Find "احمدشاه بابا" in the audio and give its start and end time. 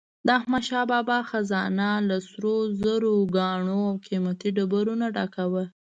0.39-1.17